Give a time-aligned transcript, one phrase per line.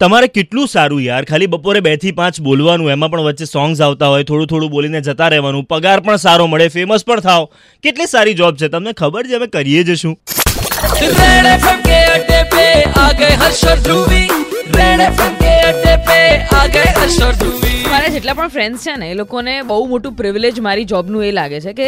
[0.00, 1.24] તમારે કેટલું સારું યાર?
[1.24, 5.28] ખાલી બપોરે બેથી પાંચ બોલવાનું, એમાં પણ વચ્ચે સોંગ્સ આવતા હોય, થોડું થોડું બોલીને જતા
[5.28, 7.48] રહેવાનું, પગાર પણ સારો મળે ફેમસ પણ થાવ.
[7.82, 9.34] કેટલી સારી જોબ છે, તમને ખબર છે?
[9.34, 10.16] અમે કરીએ જ શું?
[14.74, 15.40] રેડ એફએમ
[18.20, 21.72] જેટલા પણ ફ્રેન્ડ્સ છે ને એ લોકોને બહુ મોટું પ્રિવિલેજ મારી જોબનું એ લાગે છે
[21.72, 21.86] કે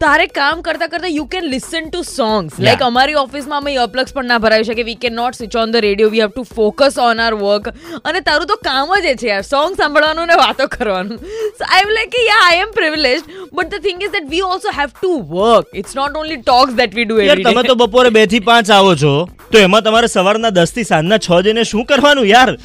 [0.00, 4.30] તારે કામ કરતા કરતા you can listen to songs like અમારી ઓફિસમાં અમે અપલક્સ પણ
[4.32, 7.20] ના ભરાવી શકે we can not switch on the radio we have to focus on
[7.20, 7.68] our work
[8.04, 9.42] અને તારું તો કામ જ એ છે યાર.
[9.42, 11.18] સોંગ સાંભળવાનું ને વાતો કરવાનું.
[11.58, 13.20] સો આઈ એમ લાઈક કે યા I am privilege
[13.56, 16.96] but the thing is that we also have to work it's not only talks that
[16.98, 19.12] we do યાર એવરી તમે તો બપોરે બેથી પાંચ આવો છો
[19.52, 22.56] તો એમાં તમારે સવારના દસથી સાંજના છ જઈને શું કરવાનું યાર?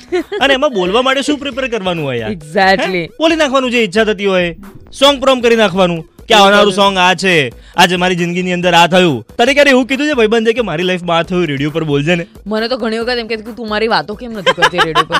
[0.41, 2.31] અને એમાં બોલવા માટે શું પ્રિપેર કરવાનું હોય યાર?
[2.31, 4.55] એક્ઝેક્ટલી બોલી નાખવાનું જે ઈચ્છા થતી હોય.
[5.01, 6.01] સોંગ પ્રોમ કરી નાખવાનું.
[6.27, 7.35] કે આવનારું સોંગ આ છે.
[7.75, 9.23] આજે મારી જિંદગીની અંદર આ થયું.
[9.37, 12.25] તને ક્યારે એવું કીધું છે ભાઈબંધ કે મારી લાઈફમાં આ થયું રેડિયો પર બોલજે ને?
[12.47, 15.19] મને તો ઘણી વખત એમ કે તું મારી વાતો કેમ નથી કરતી રેડિયો પર?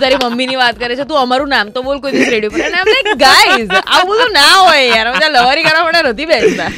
[0.00, 2.64] તારી મમ્મીની વાત કરે છે તું અમારું નામ તો બોલ કોઈ દિવસ રેડિયો પર.
[2.68, 5.06] અને આમ લાઈક ગાઈઝ આવું બધું ના હોય યાર.
[5.16, 6.70] બધા લવારી કરવા માટે નથી બેસતા.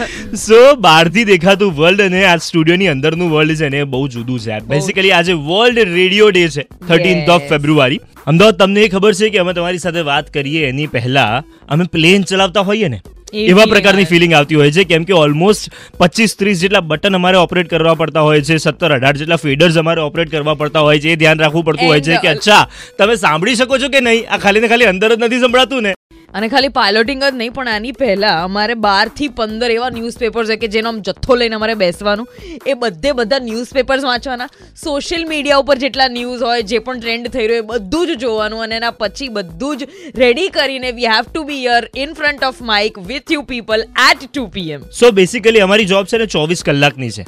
[0.47, 5.13] સો બહારથી દેખાતું વર્લ્ડ અને આ સ્ટુડિયોની અંદરનું વર્લ્ડ છે ને બહુ જુદું છે બેસિકલી
[5.19, 9.53] આજે વર્લ્ડ રેડિયો ડે છે થર્ટીન્થ ઓફ ફેબ્રુઆરી અમદાવાદ તમને એ ખબર છે કે અમે
[9.59, 13.01] તમારી સાથે વાત કરીએ એની પહેલા અમે પ્લેન ચલાવતા હોઈએ ને?
[13.33, 17.69] એવા પ્રકારની ફિલિંગ આવતી હોય છે કેમ કે ઓલમોસ્ટ પચીસ ત્રીસ જેટલા બટન અમારે ઓપરેટ
[17.69, 21.17] કરવા પડતા હોય છે સત્તર અઢાર જેટલા ફીડર્સ અમારે ઓપરેટ કરવા પડતા હોય છે એ
[21.17, 22.63] ધ્યાન રાખવું પડતું હોય છે કે અચ્છા
[22.99, 24.25] તમે સાંભળી શકો છો કે નહીં?
[24.29, 25.98] આ ખાલી ને ખાલી અંદર જ નથી સંભળાતું ને?
[26.35, 30.69] અને ખાલી પાયલોટિંગ જ નહીં પણ આની પહેલાં અમારે બારથી પંદર એવા ન્યૂઝપેપર્સ છે કે
[30.69, 32.29] જેનો આમ જથ્થો લઈને અમારે બેસવાનું
[32.67, 34.49] એ બધે બધા ન્યૂઝપેપર્સ વાંચવાના.
[34.85, 38.63] સોશિયલ મીડિયા ઉપર જેટલા ન્યૂઝ હોય જે પણ ટ્રેન્ડ થઈ રહ્યો એ બધું જ જોવાનું
[38.63, 42.63] અને એના પછી બધું જ રેડી કરીને we have to be here in front of
[42.63, 47.11] mic with you people at two PM so basically અમારી જોબ છે ને ચોવીસ કલાકની
[47.11, 47.25] છે.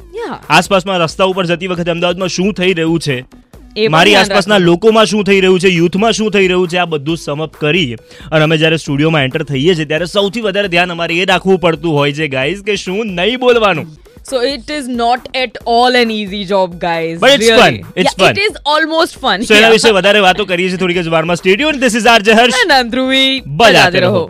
[0.48, 3.24] આસપાસમાં રસ્તા ઉપર જતી વખતે અમદાવાદમાં શું થઈ રહ્યું છે
[3.76, 7.56] મારી આસપાસના લોકોમાં શું થઈ રહ્યું છે યુથમાં શું થઈ રહ્યું છે આ બધું સમઅપ
[7.56, 7.96] કરી
[8.30, 11.98] અને અમે જ્યારે સ્ટુડિયોમાં એન્ટર થઈએ છીએ ત્યારે સૌથી વધારે ધ્યાન અમારે એ રાખવું પડતું
[11.98, 13.90] હોય છે ગાઈઝ કે શું નહીં બોલવાનું
[14.22, 17.20] So it is not at all an easy job, guys.
[17.20, 17.78] But it's really.
[17.78, 17.92] fun.
[17.96, 18.32] It's yeah, fun.
[18.32, 19.46] It is almost fun.
[19.50, 22.76] એના વિશે વધારે વાતો કરીએ છીએ થોડીક જ વારમાં સ્ટુડિયો ધીસ ઇઝ આર જહર્ષ And
[22.76, 22.92] I'm
[23.56, 24.22] બજાતે રહો.